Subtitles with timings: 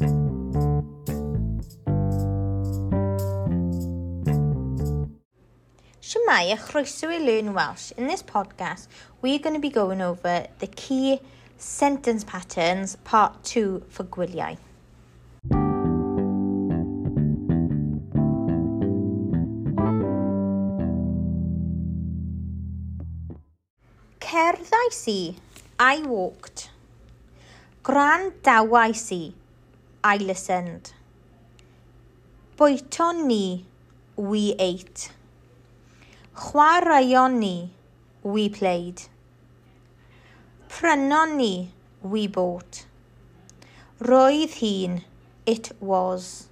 [0.00, 0.12] Shemai,
[6.52, 7.92] a chroeso i Learn Welsh.
[7.98, 8.86] In this podcast,
[9.20, 11.20] we're going to be going over the key
[11.58, 14.56] sentence patterns, part two for gwyliau.
[24.18, 25.34] Cerddais i,
[25.78, 26.70] I walked.
[27.82, 29.34] Grandawais i,
[30.02, 30.94] I listened.
[32.56, 33.66] Bwyton ni,
[34.16, 35.10] we ate.
[36.34, 37.72] Chwaraeon ni,
[38.22, 39.02] we played.
[40.70, 42.86] Prynon ni, we bought.
[44.00, 45.02] Roedd hi'n,
[45.44, 46.48] it was.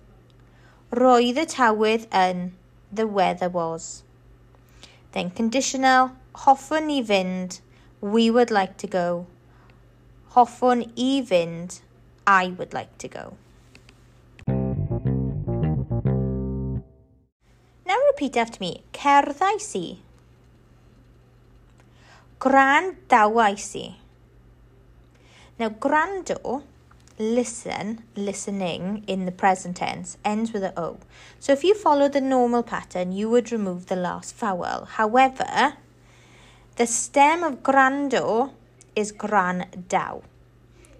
[0.92, 2.52] Roedd y tywydd yn,
[2.92, 4.02] the weather was.
[5.12, 6.12] Then conditional,
[6.44, 7.60] hoffwn ni fynd,
[8.02, 9.26] we would like to go.
[10.36, 11.80] Hoffwn i fynd,
[12.26, 13.38] I would like to go.
[18.18, 18.82] Repeat after me.
[18.92, 19.98] Cerddais i.
[22.40, 23.94] Gwrandawais i.
[25.56, 26.64] Now, gwrando,
[27.16, 30.98] listen, listening in the present tense, ends with a O.
[31.38, 34.86] So if you follow the normal pattern, you would remove the last vowel.
[34.86, 35.74] However,
[36.74, 38.50] the stem of gwrando
[38.96, 40.22] is gwrandaw.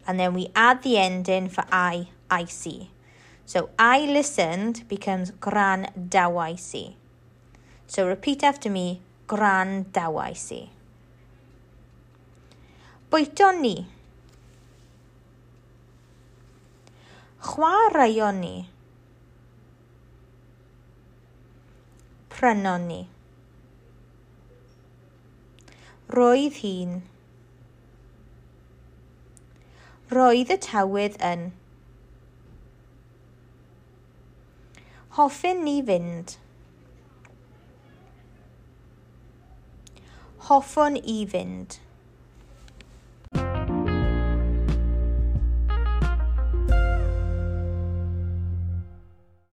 [0.06, 2.90] And then we add the ending for I, I see.
[3.44, 6.97] So I listened becomes grandawaisi.
[7.88, 10.68] So repeat after me, gwrandawais i.
[13.10, 13.86] Bwyton ni.
[17.40, 18.68] Chwaraeon ni.
[22.28, 22.98] Prynon ni.
[26.12, 26.92] Roedd hi'n.
[30.12, 31.46] Roedd y tawydd yn.
[35.16, 36.36] Hoffwn ni fynd.
[40.48, 41.78] hoffwn i fynd.